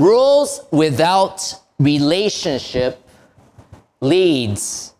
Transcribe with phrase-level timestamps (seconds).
[0.00, 3.06] Rules without relationship
[4.00, 4.94] leads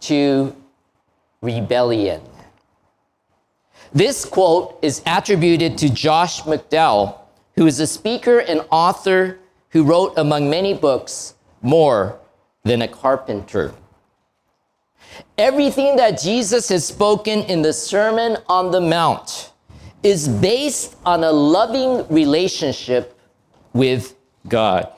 [0.00, 0.54] to
[1.40, 2.20] rebellion.
[3.94, 7.18] This quote is attributed to Josh McDowell,
[7.56, 9.38] who is a speaker and author
[9.70, 11.32] who wrote, among many books,
[11.62, 12.18] More
[12.62, 13.72] Than a Carpenter.
[15.38, 19.50] Everything that Jesus has spoken in the Sermon on the Mount
[20.02, 23.18] is based on a loving relationship
[23.72, 24.14] with
[24.48, 24.88] God.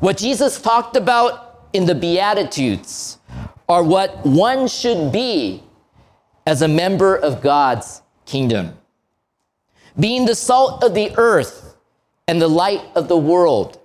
[0.00, 3.18] What Jesus talked about in the Beatitudes
[3.68, 5.62] are what one should be
[6.46, 8.76] as a member of God's kingdom.
[9.98, 11.76] Being the salt of the earth
[12.26, 13.78] and the light of the world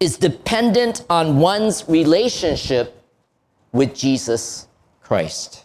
[0.00, 3.02] is dependent on one's relationship
[3.72, 4.66] with Jesus
[5.00, 5.64] Christ.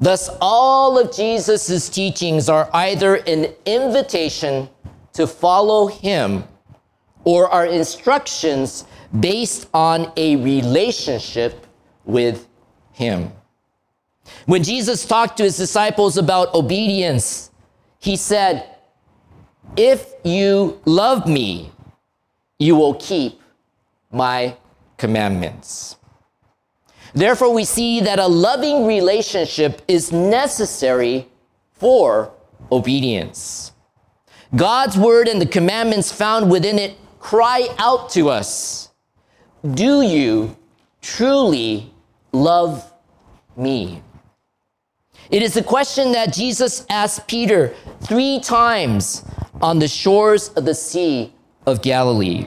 [0.00, 4.68] Thus, all of Jesus' teachings are either an invitation
[5.14, 6.44] to follow him
[7.28, 8.86] or are instructions
[9.20, 11.66] based on a relationship
[12.06, 12.48] with
[12.92, 13.30] him.
[14.46, 17.50] When Jesus talked to his disciples about obedience,
[17.98, 18.64] he said,
[19.76, 21.70] If you love me,
[22.58, 23.42] you will keep
[24.10, 24.56] my
[24.96, 25.96] commandments.
[27.12, 31.28] Therefore, we see that a loving relationship is necessary
[31.74, 32.32] for
[32.72, 33.72] obedience.
[34.56, 36.96] God's word and the commandments found within it
[37.28, 38.88] cry out to us
[39.74, 40.56] Do you
[41.02, 41.92] truly
[42.32, 42.90] love
[43.54, 44.02] me?
[45.30, 49.26] It is a question that Jesus asked Peter three times
[49.60, 51.30] on the shores of the Sea
[51.66, 52.46] of Galilee.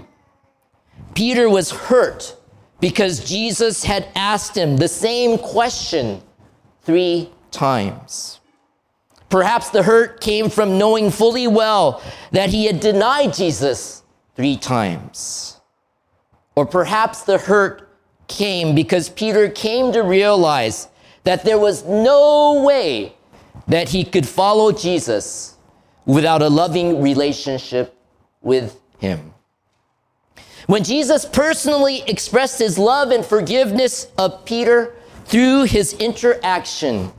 [1.14, 2.36] Peter was hurt
[2.80, 6.24] because Jesus had asked him the same question
[6.82, 8.40] three times.
[9.30, 12.02] Perhaps the hurt came from knowing fully well
[12.32, 14.01] that he had denied Jesus
[14.42, 15.62] three times.
[16.56, 17.88] Or perhaps the hurt
[18.28, 20.88] came because Peter came to realize
[21.26, 23.14] that there was no way
[23.68, 25.58] that he could follow Jesus
[26.08, 27.96] without a loving relationship
[28.42, 29.32] with him.
[30.66, 37.12] When Jesus personally expressed his love and forgiveness of Peter through his interaction,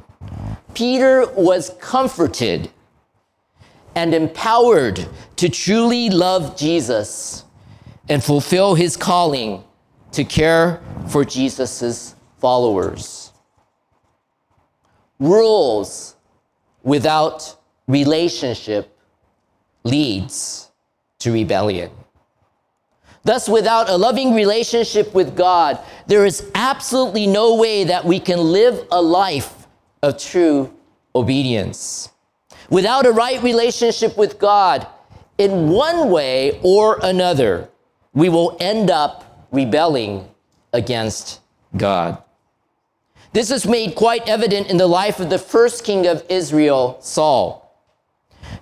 [0.75, 2.69] Peter was comforted
[3.95, 7.45] and empowered to truly love Jesus
[8.09, 9.65] and fulfill his calling
[10.13, 13.33] to care for Jesus' followers.
[15.19, 16.17] Rules
[16.83, 18.97] without relationship
[19.85, 20.71] leads
[21.21, 21.91] to rebellion.
[23.25, 28.39] Thus, without a loving relationship with God, there is absolutely no way that we can
[28.41, 29.69] live a life
[30.03, 30.75] of true
[31.15, 32.12] obedience.
[32.71, 34.87] Without a right relationship with God,
[35.39, 37.69] in one way or another,
[38.13, 40.29] we will end up rebelling
[40.73, 41.41] against
[41.77, 42.23] God.
[43.33, 47.63] This is made quite evident in the life of the first king of Israel, Saul.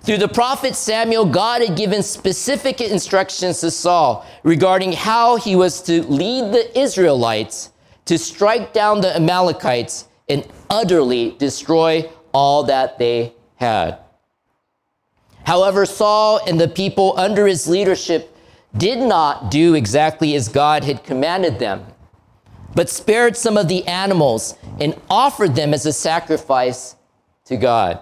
[0.01, 5.81] Through the prophet Samuel, God had given specific instructions to Saul regarding how he was
[5.83, 7.71] to lead the Israelites
[8.05, 13.99] to strike down the Amalekites and utterly destroy all that they had.
[15.45, 18.35] However, Saul and the people under his leadership
[18.75, 21.85] did not do exactly as God had commanded them,
[22.75, 26.95] but spared some of the animals and offered them as a sacrifice
[27.45, 27.99] to God.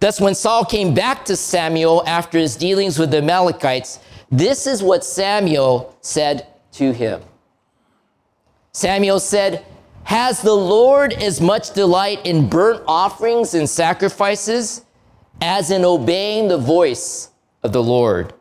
[0.00, 4.00] Thus, when Saul came back to Samuel after his dealings with the Amalekites,
[4.30, 7.20] this is what Samuel said to him.
[8.72, 9.64] Samuel said,
[10.04, 14.84] Has the Lord as much delight in burnt offerings and sacrifices
[15.40, 17.30] as in obeying the voice
[17.62, 18.34] of the Lord?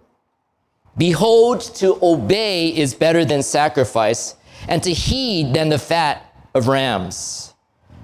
[0.98, 4.36] Behold, to obey is better than sacrifice,
[4.68, 7.54] and to heed than the fat of rams.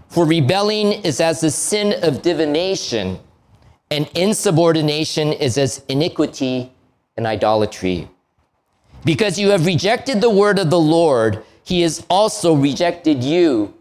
[0.08, 3.20] For rebelling is as the sin of divination
[3.92, 6.72] and insubordination is as iniquity
[7.18, 8.10] and idolatry.
[9.04, 13.74] Because you have rejected the word of the Lord, he has also rejected you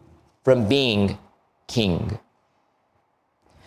[0.42, 1.18] from being
[1.68, 2.18] king.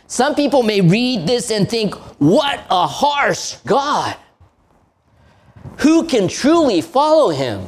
[0.07, 4.17] Some people may read this and think, what a harsh God!
[5.79, 7.67] Who can truly follow him?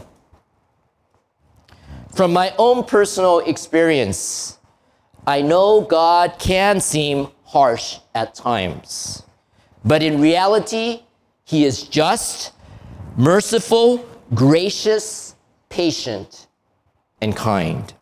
[2.16, 4.57] From my own personal experience,
[5.28, 9.22] I know God can seem harsh at times.
[9.86, 11.04] But in reality,
[11.44, 12.54] he is just,
[13.16, 14.04] merciful,
[14.34, 15.36] gracious,
[15.69, 16.48] patient,
[17.21, 17.94] and kind.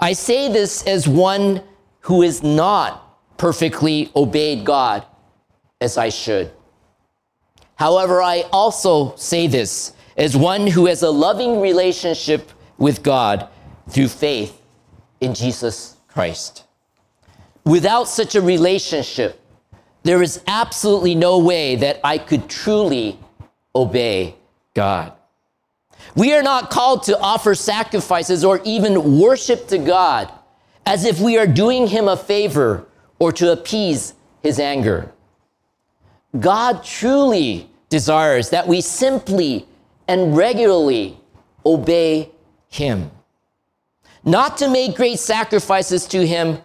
[0.00, 1.62] I say this as one
[2.00, 5.04] who has not perfectly obeyed God
[5.80, 6.50] as I should.
[7.76, 13.48] However, I also say this as one who has a loving relationship with God
[13.88, 14.60] through faith
[15.20, 16.64] in Jesus Christ.
[17.64, 19.40] Without such a relationship,
[20.02, 23.18] there is absolutely no way that I could truly
[23.74, 24.34] obey
[24.74, 25.12] God.
[26.14, 30.32] We are not called to offer sacrifices or even worship to God
[30.86, 32.86] as if we are doing Him a favor
[33.18, 35.12] or to appease His anger.
[36.38, 39.66] God truly desires that we simply
[40.06, 41.18] and regularly
[41.64, 42.30] obey
[42.68, 43.10] Him,
[44.24, 46.58] not to make great sacrifices to Him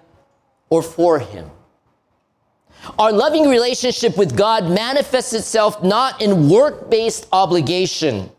[0.70, 1.50] or for Him.
[3.00, 8.30] Our loving relationship with God manifests itself not in work based obligation,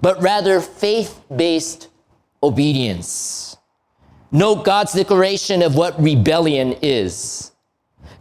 [0.00, 1.88] but rather faith based
[2.42, 3.56] obedience.
[4.30, 7.52] Note God's declaration of what rebellion is.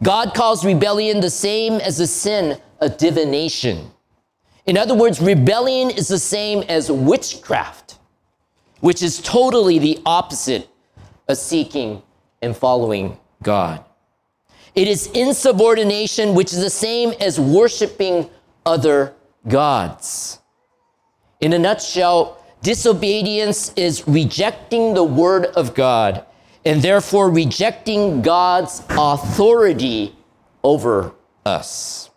[0.03, 3.91] God calls rebellion the same as a sin of divination.
[4.65, 7.99] In other words, rebellion is the same as witchcraft,
[8.79, 10.69] which is totally the opposite
[11.27, 12.01] of seeking
[12.41, 13.83] and following God.
[14.73, 18.29] It is insubordination, which is the same as worshiping
[18.65, 19.13] other
[19.47, 20.39] gods.
[21.41, 26.25] In a nutshell, disobedience is rejecting the Word of God
[26.65, 30.15] and therefore rejecting God's authority
[30.63, 31.13] over
[31.45, 32.09] us.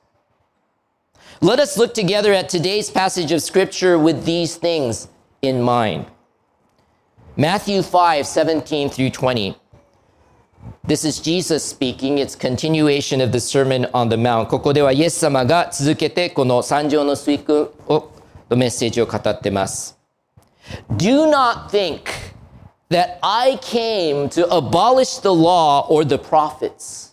[1.41, 5.09] Let us look together at today's passage of Scripture with these things
[5.43, 6.07] in mind.
[7.37, 9.57] Matthew 5 17 through 20.
[10.85, 12.19] This is Jesus speaking.
[12.19, 14.49] It's continuation of the Sermon on the Mount.
[14.49, 18.11] ここではイエス様が続けてこの山上の垂訓を
[18.50, 19.98] のメッセージを語ってます。
[20.92, 22.10] Do not think
[22.90, 27.12] that I came to abolish the law or the prophets.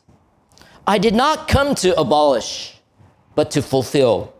[0.87, 2.81] I did not come to abolish,
[3.35, 4.32] but to fulfill.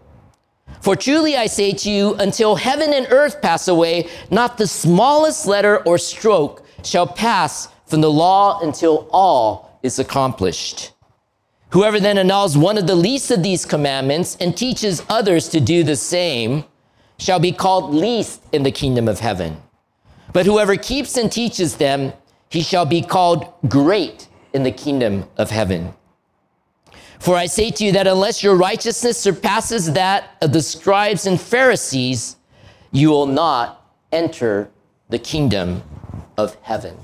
[0.81, 5.47] For truly I say to you, until heaven and earth pass away, not the smallest
[5.47, 10.93] letter or stroke shall pass from the law until all is accomplished.
[11.71, 15.85] Whoever then annuls one of the least of these commandments and teaches others to do
[15.85, 16.65] the same
[17.18, 19.58] shall be called least in the kingdom of heaven.
[20.34, 22.14] But whoever keeps and teaches them,
[22.50, 25.94] he shall be called great in the kingdom of heaven.
[27.20, 31.40] For I say to you that unless your righteousness surpasses that of the scribes and
[31.40, 32.36] Pharisees,
[32.92, 34.70] you will not enter
[35.10, 35.84] the kingdom
[36.38, 36.98] of heaven.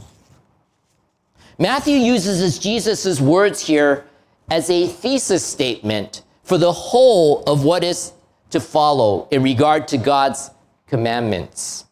[1.57, 4.05] Matthew uses Jesus' words here
[4.49, 8.13] as a thesis statement for the whole of what is
[8.51, 10.51] to follow in regard to God's
[10.87, 11.85] commandments.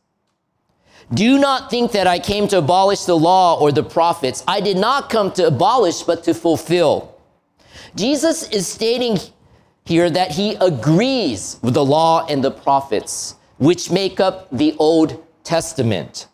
[1.13, 4.44] Do not think that I came to abolish the law or the prophets.
[4.47, 7.15] I did not come to abolish, but to fulfill.
[7.95, 9.17] Jesus is stating
[9.85, 15.25] here that he agrees with the law and the prophets, which make up the Old
[15.44, 16.27] Testament.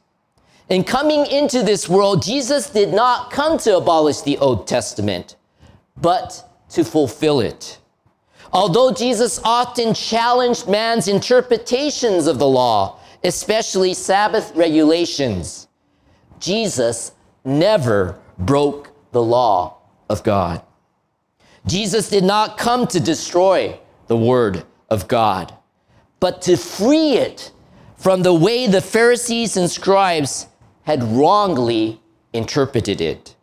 [0.67, 5.37] In coming into this world, Jesus did not come to abolish the Old Testament,
[5.95, 7.79] but to fulfill it.
[8.55, 15.67] Although Jesus often challenged man's interpretations of the law, especially Sabbath regulations,
[16.39, 17.11] Jesus
[17.43, 19.75] never broke the law
[20.09, 20.61] of God.
[21.67, 25.53] Jesus did not come to destroy the word of God,
[26.21, 27.51] but to free it
[27.97, 30.47] from the way the Pharisees and scribes
[30.83, 31.99] had wrongly
[32.31, 33.35] interpreted it.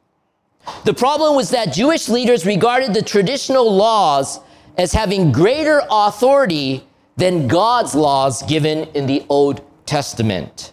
[0.87, 4.41] The problem was that Jewish leaders regarded the traditional laws
[4.77, 6.87] as having greater authority
[7.17, 10.73] than God's laws given in the Old Testament.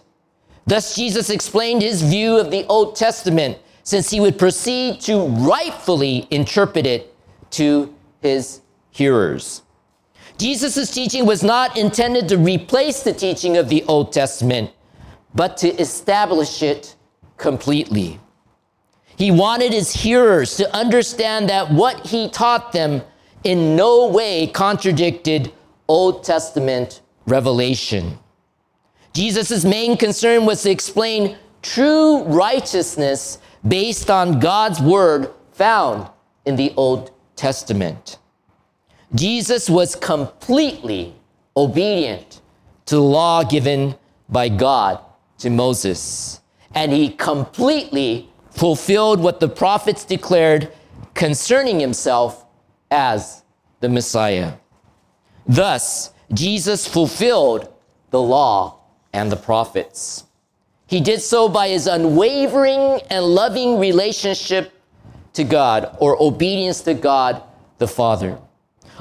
[0.66, 6.26] Thus, Jesus explained his view of the Old Testament since he would proceed to rightfully
[6.30, 7.14] interpret it
[7.50, 9.62] to his hearers.
[10.38, 14.70] Jesus' teaching was not intended to replace the teaching of the Old Testament,
[15.34, 16.96] but to establish it
[17.36, 18.20] completely.
[19.16, 23.02] He wanted his hearers to understand that what he taught them
[23.44, 25.52] in no way contradicted
[25.88, 28.18] Old Testament revelation.
[29.12, 36.08] Jesus' main concern was to explain true righteousness based on God's word found
[36.44, 38.18] in the Old Testament.
[39.14, 41.14] Jesus was completely
[41.56, 42.40] obedient
[42.86, 43.96] to the law given
[44.28, 45.00] by God
[45.38, 46.40] to Moses,
[46.74, 50.70] and he completely fulfilled what the prophets declared
[51.14, 52.46] concerning himself
[52.90, 53.42] as
[53.80, 54.54] the Messiah.
[55.46, 57.72] Thus, Jesus fulfilled
[58.10, 58.80] the law
[59.12, 60.24] and the prophets.
[60.86, 64.72] He did so by his unwavering and loving relationship
[65.34, 67.42] to God or obedience to God
[67.78, 68.38] the Father.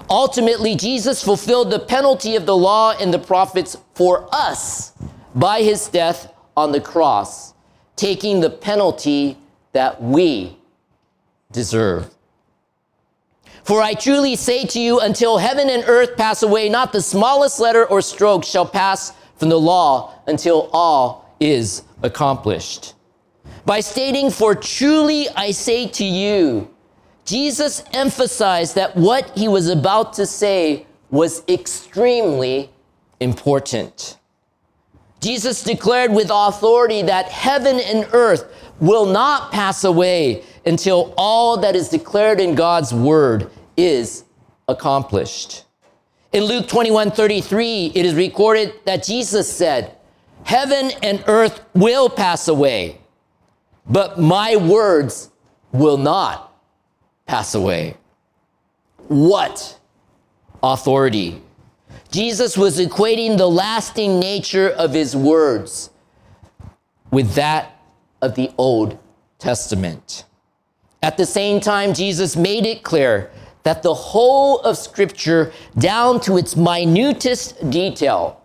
[0.10, 4.94] Ultimately, Jesus fulfilled the penalty of the law and the prophets for us
[5.36, 7.54] by his death on the cross,
[7.96, 9.38] taking the penalty
[9.74, 10.58] that we
[11.52, 12.14] deserve.
[13.70, 17.60] For I truly say to you, until heaven and earth pass away, not the smallest
[17.60, 22.96] letter or stroke shall pass from the law until all is accomplished.
[23.68, 26.74] By stating, For truly I say to you,
[27.26, 32.72] Jesus emphasized that what he was about to say was extremely
[33.20, 34.18] important.
[35.20, 41.76] Jesus declared with authority that heaven and earth will not pass away until all that
[41.76, 43.52] is declared in God's word
[43.86, 44.24] is
[44.68, 45.66] accomplished.
[46.32, 49.96] In Luke 21 33, it is recorded that Jesus said,
[50.44, 53.00] Heaven and earth will pass away,
[53.88, 55.32] but my words
[55.72, 56.54] will not
[57.26, 57.96] pass away.
[59.08, 59.80] What
[60.62, 61.42] authority!
[62.12, 65.90] Jesus was equating the lasting nature of his words
[67.12, 67.80] with that
[68.22, 68.98] of the Old
[69.38, 70.26] Testament.
[71.02, 73.32] At the same time, Jesus made it clear
[73.64, 78.42] that the whole of Scripture, down to its minutest detail,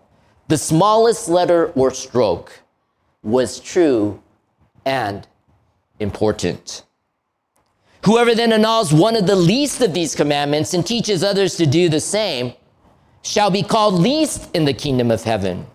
[0.48, 2.60] the smallest letter or stroke,
[3.22, 4.20] was true
[4.84, 5.26] and
[6.00, 6.82] important.
[8.04, 11.88] Whoever then annuls one of the least of these commandments and teaches others to do
[11.88, 12.52] the same
[13.22, 15.66] shall be called least in the kingdom of heaven.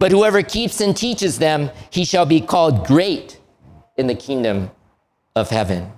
[0.00, 3.38] But whoever keeps and teaches them, he shall be called great
[3.96, 4.70] in the kingdom
[5.36, 5.92] of heaven.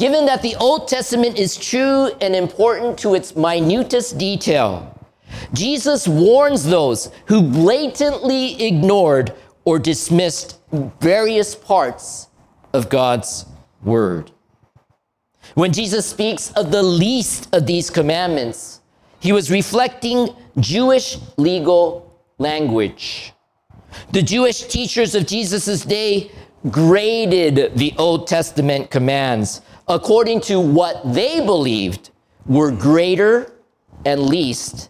[0.00, 4.98] Given that the Old Testament is true and important to its minutest detail,
[5.52, 9.34] Jesus warns those who blatantly ignored
[9.66, 10.58] or dismissed
[11.00, 12.28] various parts
[12.72, 13.44] of God's
[13.84, 14.30] word.
[15.52, 18.80] When Jesus speaks of the least of these commandments,
[19.18, 23.34] he was reflecting Jewish legal language.
[24.12, 26.30] The Jewish teachers of Jesus' day
[26.70, 32.10] graded the Old Testament commands according to what they believed
[32.46, 33.52] were greater
[34.06, 34.88] and least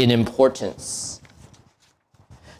[0.00, 1.20] in importance.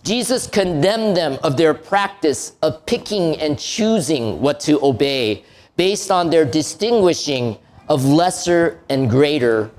[0.04, 5.44] Jesus condemned them of their practice of picking and choosing what to obey
[5.76, 7.58] based on their distinguishing
[7.88, 9.70] of lesser and greater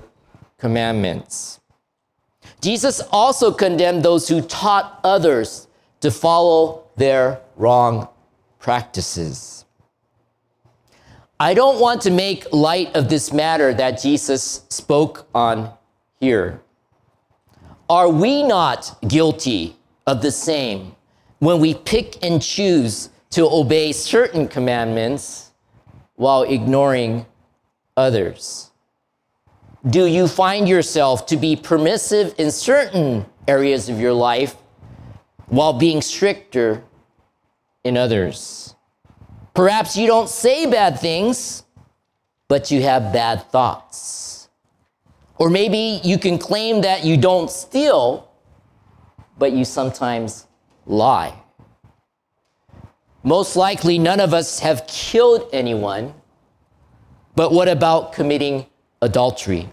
[0.58, 1.60] commandments.
[2.60, 5.68] Jesus also condemned those who taught others
[6.00, 8.08] to follow their wrong
[8.58, 9.63] practices.
[11.40, 15.72] I don't want to make light of this matter that Jesus spoke on
[16.20, 16.60] here.
[17.90, 19.76] Are we not guilty
[20.06, 20.94] of the same
[21.40, 25.50] when we pick and choose to obey certain commandments
[26.14, 27.26] while ignoring
[27.96, 28.70] others?
[29.86, 34.54] Do you find yourself to be permissive in certain areas of your life
[35.48, 36.82] while being stricter
[37.82, 38.73] in others?
[39.54, 41.62] Perhaps you don't say bad things,
[42.48, 44.48] but you have bad thoughts.
[45.38, 48.28] Or maybe you can claim that you don't steal,
[49.38, 50.46] but you sometimes
[50.86, 51.34] lie.
[53.22, 56.12] Most likely, none of us have killed anyone,
[57.36, 58.66] but what about committing
[59.00, 59.68] adultery?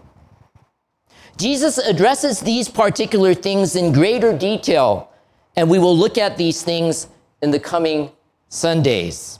[1.36, 5.10] Jesus addresses these particular things in greater detail,
[5.56, 7.08] and we will look at these things
[7.42, 8.10] in the coming
[8.48, 9.38] Sundays.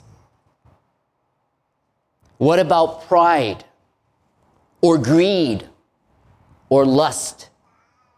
[2.37, 3.63] What about pride
[4.81, 5.67] or greed
[6.69, 7.49] or lust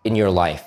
[0.04, 0.64] in your life?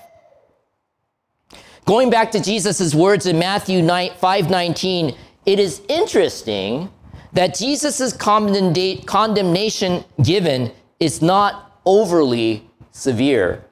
[1.84, 5.14] Going back to Jesus' words in Matthew 5:19,
[5.46, 6.90] it is interesting
[7.32, 13.64] that Jesus' condemnation given is not overly severe,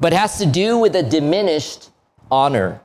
[0.00, 1.90] but has to do with a diminished
[2.30, 2.80] honor.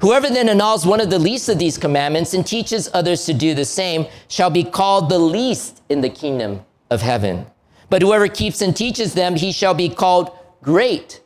[0.00, 3.54] Whoever then annuls one of the least of these commandments and teaches others to do
[3.54, 7.46] the same shall be called the least in the kingdom of heaven.
[7.88, 10.30] But whoever keeps and teaches them, he shall be called
[10.62, 11.20] great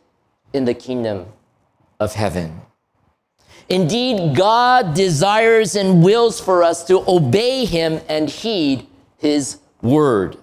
[0.52, 1.26] in the kingdom
[2.00, 2.60] of heaven.
[3.68, 8.86] Indeed, God desires and wills for us to obey him and heed
[9.18, 10.36] his word.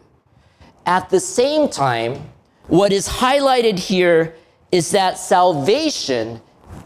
[0.86, 2.30] At the same time,
[2.68, 4.36] what is highlighted here
[4.72, 6.42] is that salvation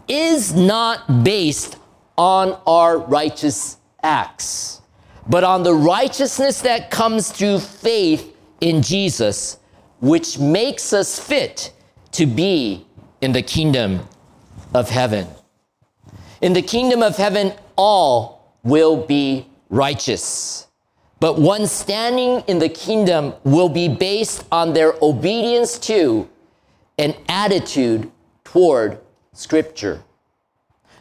[0.08, 1.76] is not based
[2.16, 4.80] on our righteous acts,
[5.28, 9.58] but on the righteousness that comes through faith in Jesus,
[10.00, 11.72] which makes us fit
[12.12, 12.86] to be
[13.20, 14.00] in the kingdom
[14.74, 15.26] of heaven.
[16.40, 20.66] In the kingdom of heaven, all will be righteous.
[21.20, 26.28] but one standing in the kingdom will be based on their obedience to
[26.96, 28.10] and attitude
[28.44, 29.00] toward
[29.38, 30.02] Scripture.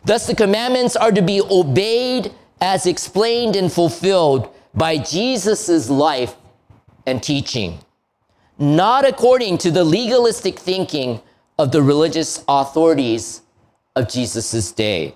[0.06, 6.36] Thus, the commandments are to be obeyed as explained and fulfilled by Jesus' life
[7.08, 7.79] and teaching,
[8.60, 11.20] not according to the legalistic thinking
[11.58, 13.41] of the religious authorities
[13.96, 15.15] of Jesus' day.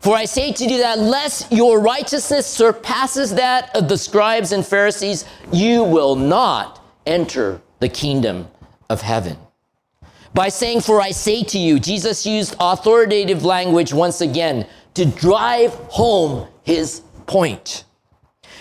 [0.00, 4.64] For I say to you that unless your righteousness surpasses that of the scribes and
[4.64, 8.46] Pharisees, you will not enter the kingdom
[8.88, 9.36] of heaven.
[10.36, 15.72] By saying, For I say to you, Jesus used authoritative language once again to drive
[15.88, 17.84] home his point.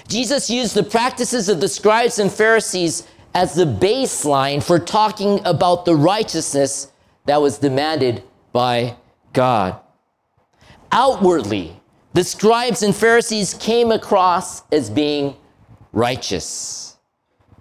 [0.08, 5.84] Jesus used the practices of the scribes and Pharisees as the baseline for talking about
[5.84, 6.94] the righteousness
[7.25, 8.96] that was demanded by
[9.34, 9.77] God.
[10.94, 11.77] Outwardly,
[12.13, 15.36] the scribes and Pharisees came across as being
[15.91, 16.94] righteous.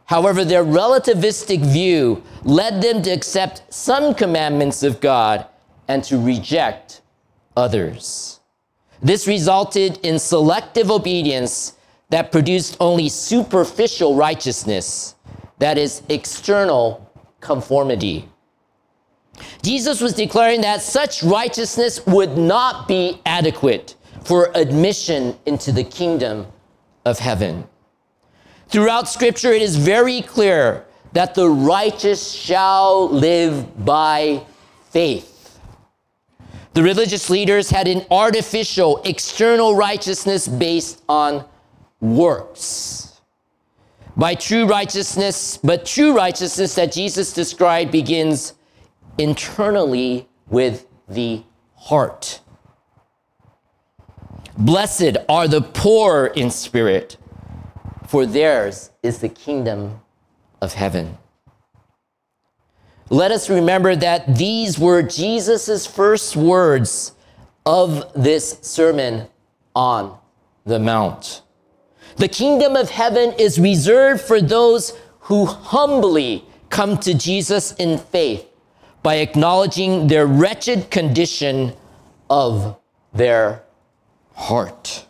[0.07, 5.47] However, their relativistic view led them to accept some commandments of God
[5.89, 7.01] and to reject
[7.57, 8.41] others.
[9.03, 11.75] This resulted in selective obedience
[12.11, 15.15] that produced only superficial righteousness,
[15.59, 18.29] that is, external conformity.
[19.63, 26.47] Jesus was declaring that such righteousness would not be adequate for admission into the kingdom
[27.05, 27.65] of heaven.
[28.75, 34.45] Throughout Scripture, it is very clear that the righteous shall live by
[34.91, 35.61] faith.
[36.73, 41.45] The religious leaders had an artificial external righteousness based on
[42.01, 43.21] works.
[44.17, 48.55] By true righteousness, but true righteousness that Jesus described begins
[49.19, 51.45] internally with the
[51.77, 52.41] heart.
[54.59, 57.19] Blessed are the poor in spirit,
[58.15, 60.01] for theirs is the kingdom
[60.61, 61.19] of heaven.
[63.11, 67.11] Let us remember that these were Jesus' first words
[67.67, 69.27] of this Sermon
[69.75, 70.17] on
[70.65, 71.43] the Mount.
[72.15, 78.47] The kingdom of heaven is reserved for those who humbly come to Jesus in faith
[79.03, 81.73] by acknowledging their wretched condition
[82.31, 82.79] of
[83.13, 83.65] their
[84.35, 85.05] heart.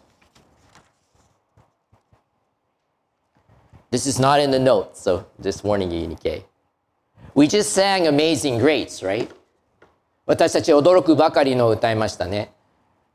[3.93, 6.43] This is not in the notes, so just warning you, Nikkei.
[7.33, 9.29] We just sang Amazing Grace, right?
[10.25, 12.53] 私たち驚くばかりの歌いましたね。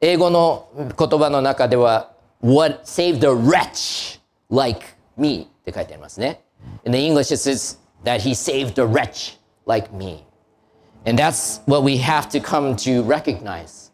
[0.00, 4.84] 英語の言葉の中では、What saved a wretch like
[5.16, 6.44] me って書いてありますね。
[6.84, 10.24] In the English it says that he saved a wretch like me.
[11.06, 13.92] And that's what we have to come to recognize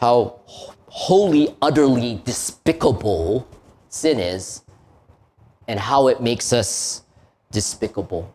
[0.00, 0.40] how
[0.86, 3.46] wholly, utterly despicable
[3.88, 4.61] sin is
[5.67, 7.03] and how it makes us
[7.51, 8.25] despicable.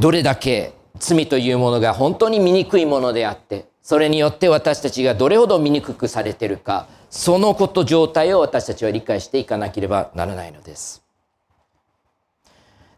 [0.00, 11.02] どれだけ罪というものが本当に醜いものであって、それによって私たちがどれほど醜くされてるか、そのこと状態を私たちは理解していかなければならないのです。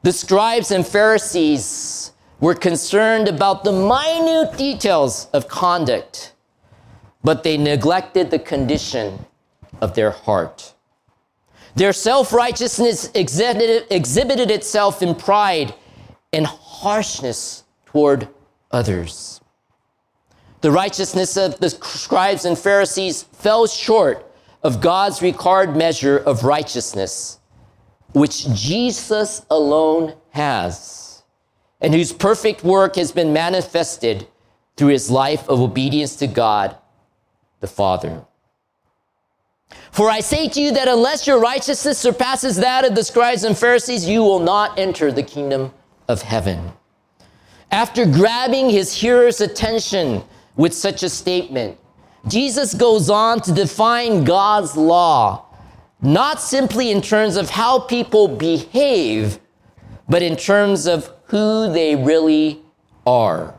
[0.02, 6.32] The scribes and Pharisees were concerned about the minute details of conduct,
[7.22, 9.18] but they neglected the condition
[9.80, 10.74] of their heart.
[11.74, 15.74] Their self righteousness exhibited, exhibited, itself in pride
[16.33, 18.28] and harshness toward
[18.70, 19.40] others.
[20.61, 24.26] The righteousness of the scribes and Pharisees fell short
[24.62, 27.38] of God's required measure of righteousness,
[28.12, 31.22] which Jesus alone has
[31.80, 34.26] and whose perfect work has been manifested
[34.76, 36.76] through his life of obedience to God
[37.61, 38.24] the Father.
[39.92, 43.57] For I say to you that unless your righteousness surpasses that of the scribes and
[43.57, 45.72] Pharisees, you will not enter the kingdom
[46.09, 46.72] of heaven.
[47.70, 50.22] After grabbing his hearers' attention
[50.57, 51.79] with such a statement,
[52.29, 55.46] Jesus goes on to define God's law,
[56.03, 59.38] not simply in terms of how people behave,
[60.09, 62.61] but in terms of who they really
[63.07, 63.55] are.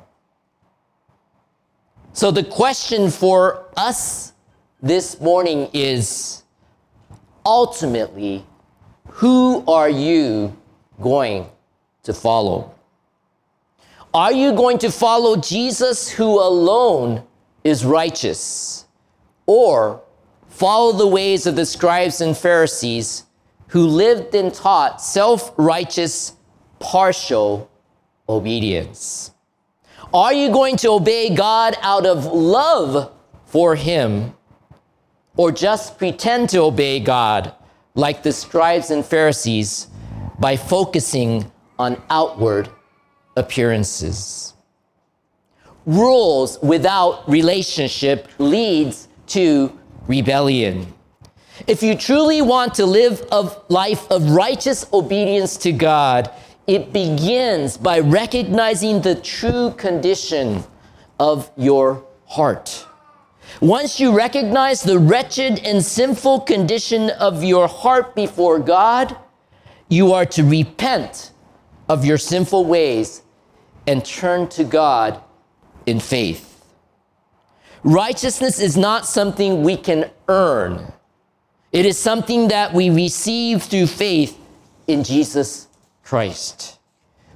[2.14, 4.34] So the question for us
[4.82, 6.42] this morning is
[7.46, 8.44] ultimately,
[9.08, 10.58] who are you
[11.00, 11.48] going
[12.04, 12.74] to follow?
[14.14, 17.24] Are you going to follow Jesus, who alone
[17.64, 18.86] is righteous,
[19.46, 20.02] or
[20.50, 23.26] follow the ways of the scribes and Pharisees
[23.68, 26.34] who lived and taught self righteous
[26.80, 27.70] partial
[28.28, 29.32] obedience?
[30.12, 33.14] Are you going to obey God out of love
[33.46, 34.34] for Him?
[35.38, 37.54] Or just pretend to obey God
[37.96, 39.88] like the scribes and Pharisees
[40.40, 42.70] by focusing on outward
[43.36, 44.54] appearances.
[45.86, 50.94] Rules without relationship leads to rebellion.
[51.68, 56.32] If you truly want to live a life of righteous obedience to God,
[56.68, 60.64] it begins by recognizing the true condition
[61.20, 62.86] of your heart.
[63.60, 69.16] Once you recognize the wretched and sinful condition of your heart before God,
[69.90, 71.32] you are to repent
[71.90, 73.24] of your sinful ways
[73.86, 75.22] and turn to God
[75.86, 76.66] in faith.
[77.84, 80.94] Righteousness is not something we can earn.
[81.72, 84.38] It is something that we receive through faith
[84.88, 85.68] in Jesus
[86.04, 86.80] Christ.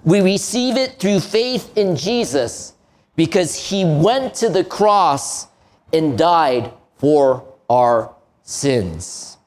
[0.04, 2.74] We receive it through faith in Jesus
[3.16, 5.48] because he went to the cross
[5.96, 9.38] and died for our sins.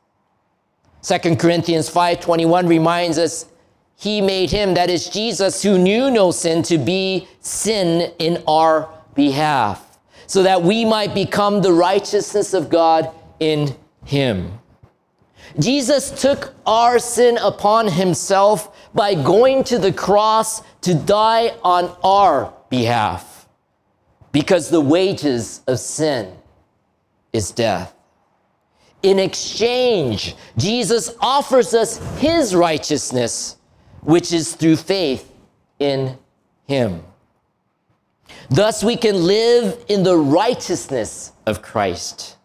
[1.02, 3.46] 2 Corinthians 5:21 reminds us
[3.96, 8.88] he made him that is Jesus who knew no sin to be sin in our
[9.14, 14.58] behalf so that we might become the righteousness of God in him.
[15.58, 22.52] Jesus took our sin upon himself by going to the cross to die on our
[22.68, 23.48] behalf
[24.32, 26.37] because the wages of sin
[27.32, 27.94] is death.
[29.02, 33.56] In exchange, Jesus offers us his righteousness,
[34.02, 35.32] which is through faith
[35.78, 36.18] in
[36.66, 37.02] him.
[38.50, 42.36] Thus, we can live in the righteousness of Christ.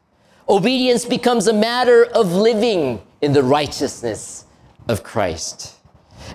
[0.47, 4.45] Obedience becomes a matter of living in the righteousness
[4.87, 5.75] of Christ.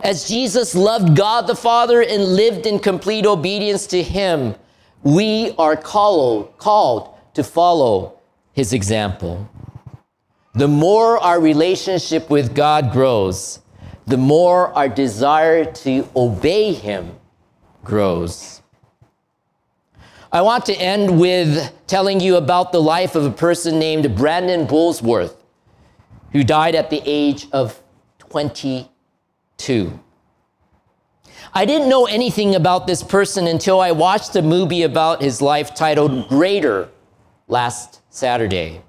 [0.03, 4.55] As Jesus loved God the Father and lived in complete obedience to Him,
[5.03, 8.18] we are called, called to follow
[8.59, 9.49] His example.
[10.55, 13.61] The more our relationship with God grows,
[14.09, 17.15] the more our desire to obey Him
[17.85, 18.61] grows.
[20.33, 24.67] I want to end with telling you about the life of a person named Brandon
[24.67, 25.37] Burlsworth,
[26.33, 27.81] who died at the age of
[28.19, 30.01] 22.
[31.55, 35.77] I didn't know anything about this person until I watched a movie about his life
[35.77, 36.89] titled Greater
[37.47, 38.83] last Saturday.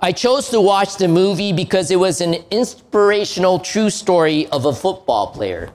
[0.00, 4.72] I chose to watch the movie because it was an inspirational true story of a
[4.72, 5.70] football player.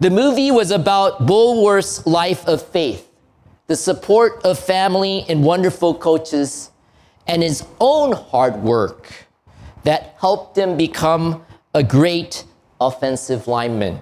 [0.00, 3.08] The movie was about Burlsworth's life of faith,
[3.68, 6.70] the support of family and wonderful coaches,
[7.26, 9.12] and his own hard work
[9.84, 12.44] that helped him become a great
[12.80, 14.00] offensive lineman.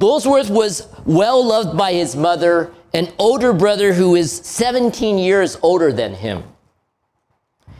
[0.00, 5.92] Burlsworth was well loved by his mother, an older brother who is 17 years older
[5.92, 6.44] than him.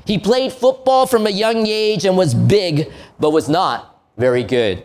[0.04, 4.84] He played football from a young age and was big, but was not very good.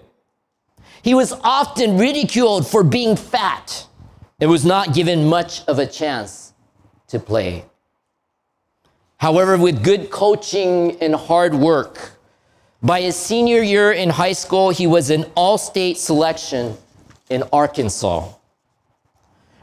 [1.01, 3.87] He was often ridiculed for being fat
[4.39, 6.53] and was not given much of a chance
[7.07, 7.65] to play.
[9.17, 12.11] However, with good coaching and hard work,
[12.81, 16.77] by his senior year in high school, he was an all state selection
[17.29, 18.31] in Arkansas.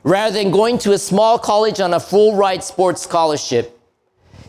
[0.06, 3.76] Rather than going to a small college on a full ride sports scholarship,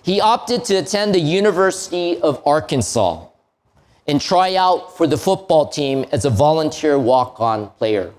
[0.03, 3.25] he opted to attend the University of Arkansas
[4.07, 8.13] and try out for the football team as a volunteer walk on player.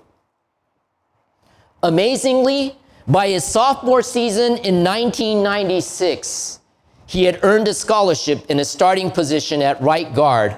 [1.81, 2.75] Amazingly,
[3.07, 6.59] by his sophomore season in 1996,
[7.07, 10.57] he had earned a scholarship in a starting position at right guard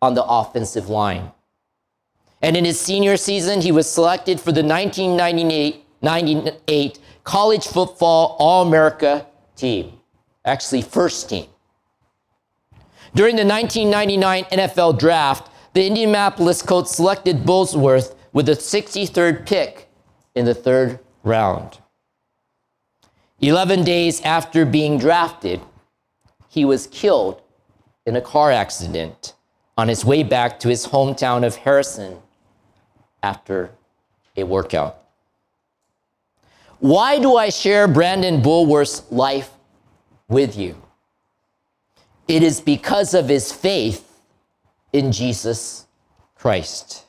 [0.00, 1.32] on the offensive line.
[2.40, 5.86] And in his senior season, he was selected for the 1998
[7.24, 9.92] college football All America team,
[10.44, 11.46] actually, first team.
[13.14, 19.88] During the 1999 NFL draft, the Indianapolis Colts selected Burlsworth with the 63rd pick
[20.34, 21.78] in the third round.
[23.40, 25.60] 11 days after being drafted,
[26.48, 27.40] he was killed
[28.06, 29.34] in a car accident
[29.78, 32.18] on his way back to his hometown of Harrison
[33.22, 33.70] after
[34.36, 34.99] a workout.
[36.80, 39.50] Why do I share Brandon Burlsworth's life
[40.28, 40.80] with you?
[42.26, 44.20] It is because of his faith
[44.92, 45.86] in Jesus
[46.34, 47.04] Christ.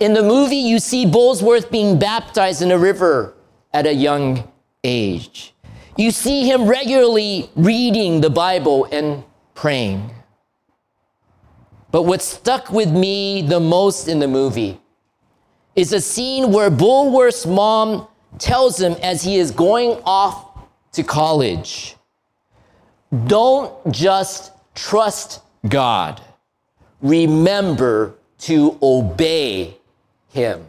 [0.00, 3.34] In the movie, you see Burlsworth being baptized in a river
[3.72, 4.50] at a young
[4.82, 5.54] age.
[5.98, 10.10] You see him regularly reading the Bible and praying.
[11.90, 14.80] But what stuck with me the most in the movie
[15.74, 18.06] is a scene where Burlsworth's mom
[18.38, 20.58] tells him as he is going off
[20.92, 21.96] to college
[23.26, 26.20] don't just trust God,
[27.00, 29.76] remember to obey
[30.28, 30.64] Him.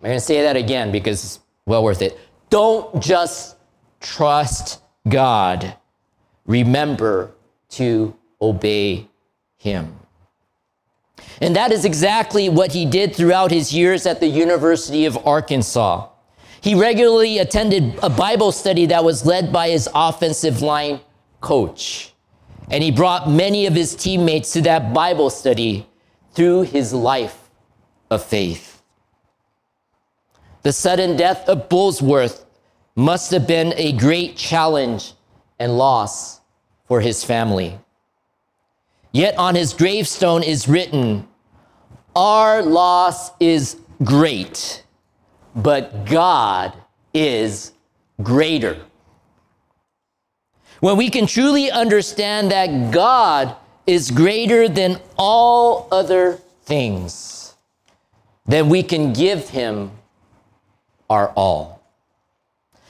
[0.00, 2.18] I'm going to say that again because it's well worth it.
[2.50, 3.56] Don't just
[4.00, 5.76] trust God,
[6.46, 7.32] remember
[7.70, 9.08] to obey
[9.58, 9.98] Him.
[11.40, 16.08] And that is exactly what he did throughout his years at the University of Arkansas.
[16.60, 21.00] He regularly attended a Bible study that was led by his offensive line
[21.40, 22.12] coach.
[22.70, 25.86] And he brought many of his teammates to that Bible study
[26.32, 27.50] through his life
[28.10, 28.82] of faith.
[30.62, 32.44] The sudden death of Burlsworth
[32.96, 35.12] must have been a great challenge
[35.58, 36.40] and loss
[36.86, 37.78] for his family.
[39.16, 41.26] Yet on his gravestone is written,
[42.14, 44.84] Our loss is great,
[45.54, 46.74] but God
[47.14, 47.72] is
[48.22, 48.76] greater.
[50.80, 57.54] When we can truly understand that God is greater than all other things,
[58.44, 59.92] then we can give him
[61.08, 61.80] our all.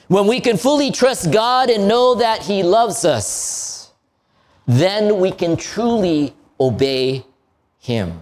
[0.09, 3.66] When we can fully trust God and know that he loves us,
[4.67, 7.25] then we can truly obey
[7.79, 8.21] Him.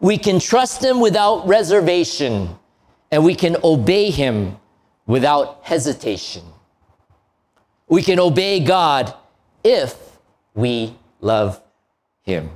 [0.00, 2.58] We can trust Him without reservation,
[3.10, 4.58] and we can obey Him
[5.06, 6.42] without hesitation.
[7.88, 9.14] We can obey God
[9.64, 9.96] if
[10.54, 11.62] we love
[12.22, 12.50] Him.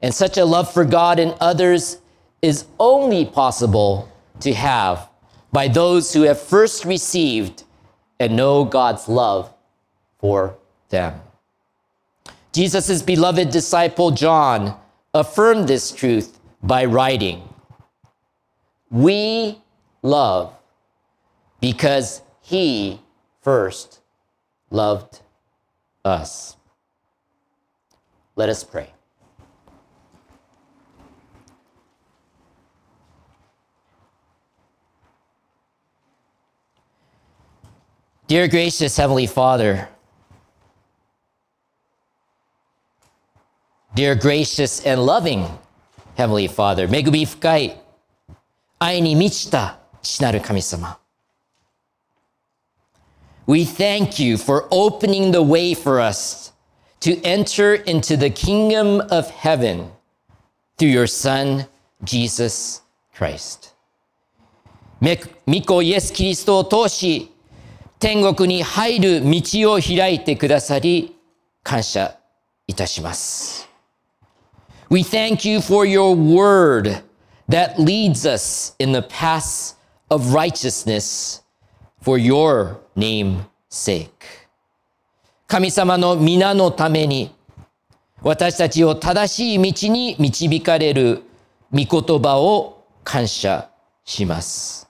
[0.00, 1.98] And such a love for God and others
[2.42, 4.08] is only possible
[4.40, 5.08] to have
[5.50, 7.64] by those who have first received
[8.20, 9.52] and know God's love
[10.18, 10.56] for
[10.88, 11.20] them.
[12.52, 14.78] Jesus' beloved disciple John
[15.12, 17.42] affirmed this truth by writing,
[18.90, 19.58] We
[20.02, 20.54] love
[21.60, 23.00] because he
[23.42, 24.00] first
[24.70, 25.20] loved
[26.04, 26.56] us.
[28.36, 28.90] Let us pray.
[38.28, 39.88] Dear gracious Heavenly Father,
[43.95, 45.47] Dear gracious and loving
[46.15, 47.81] Heavenly Father, 恵み深い
[48.79, 50.97] 愛に満ちた父なる神様。
[53.47, 56.53] We thank you for opening the way for us
[57.01, 59.89] to enter into the kingdom of heaven
[60.77, 61.67] through your Son,
[62.03, 62.81] Jesus
[63.13, 63.73] Christ.
[65.01, 67.29] 御子イエス・キリストを通し、
[67.99, 71.17] 天国に入る道を開いてくださり、
[71.61, 72.17] 感謝
[72.67, 73.67] いたします。
[74.88, 77.02] we thank you for your word
[77.48, 79.74] that leads us in the paths
[80.10, 81.42] of righteousness
[82.00, 84.46] for your name's sake.
[85.48, 87.30] 神様の御名のために
[88.20, 91.22] 私たちを正しい道に導かれる
[91.72, 93.70] 御言葉を感謝
[94.04, 94.88] します。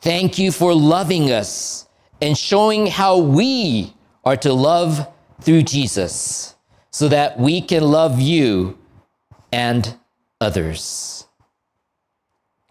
[0.00, 1.88] Thank you for loving us
[2.20, 3.92] and showing how we
[4.24, 5.06] are to love
[5.40, 6.55] through Jesus.
[6.96, 8.74] So that we can love you
[9.52, 9.98] and
[10.40, 11.26] others.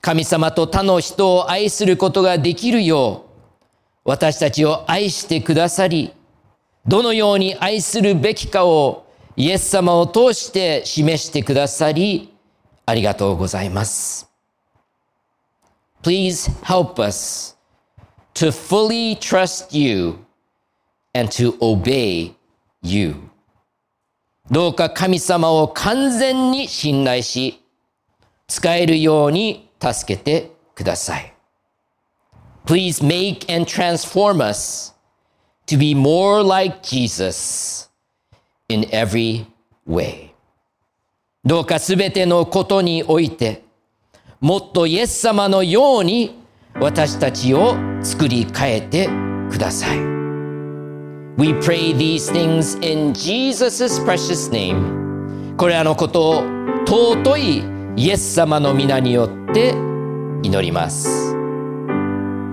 [0.02, 3.28] 神様と他の人を愛することができるよ
[4.06, 6.12] う、私たちを愛してくださり、
[6.88, 12.34] どのように愛するべきかをイエス様を通して示してくださり、
[12.88, 14.28] ありがとうございます。
[16.02, 17.56] Please help us
[18.34, 20.16] to fully trust you
[21.14, 22.34] and to obey
[22.82, 23.35] you.
[24.52, 27.64] どうか神様を完全に信頼し、
[28.48, 31.34] 使えるように助けてください。
[32.66, 34.94] Please make and transform us
[35.68, 37.90] to be more like Jesus
[38.70, 39.46] in every
[39.88, 40.32] way.
[41.44, 43.64] どうかすべてのことにおいて、
[44.42, 46.40] もっとイエス様のように
[46.80, 49.10] 私たちを作り変えて
[49.52, 50.25] ください。
[51.38, 55.58] We pray these things in Jesus' precious name.
[55.58, 56.44] これらのことを
[56.88, 57.64] 尊い
[57.98, 59.72] イエス様の皆によって
[60.44, 61.36] 祈ります。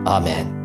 [0.04, 0.62] アーメン。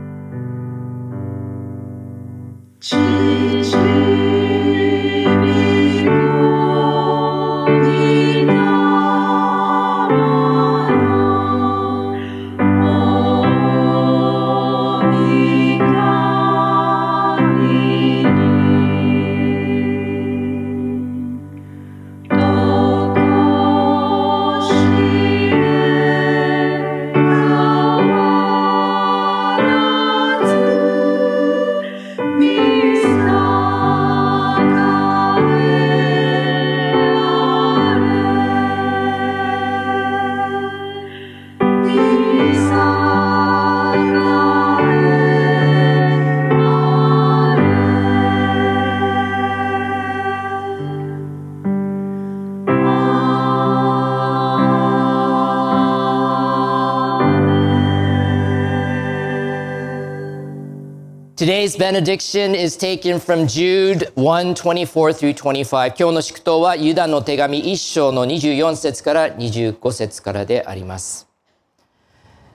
[61.76, 65.92] benediction is taken from Jude 1:24 through 25.
[65.98, 71.28] 今日の祝祷はユダの手紙1章の24節から25節からであります。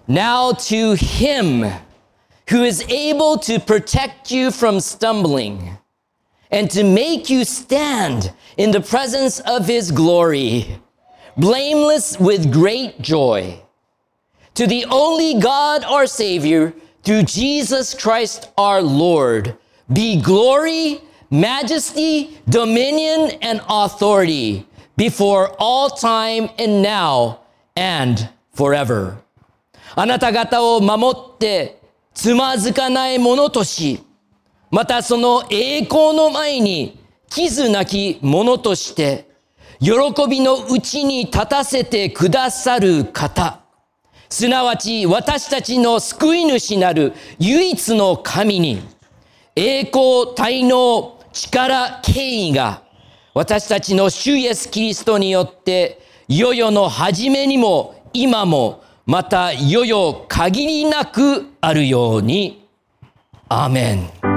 [0.09, 1.71] Now to him
[2.47, 5.77] who is able to protect you from stumbling
[6.49, 10.79] and to make you stand in the presence of his glory,
[11.37, 13.59] blameless with great joy.
[14.55, 19.56] To the only God our Savior, through Jesus Christ our Lord,
[19.92, 27.40] be glory, majesty, dominion, and authority before all time and now
[27.76, 29.18] and forever.
[29.94, 31.82] あなた方を守って
[32.14, 34.00] つまずかないものとし、
[34.70, 39.28] またその栄光の前に傷なきものとして、
[39.80, 39.90] 喜
[40.28, 43.61] びのうちに立たせてくださる方、
[44.32, 48.80] すなわち私たちの救い主なる唯一の神に、
[49.54, 52.82] 栄光、滞納、力、権威が、
[53.34, 62.66] 私たちの主イエス・キリストによって、世々の初めにも、今も、また世々限りなくあるように。
[63.50, 64.31] アーメン。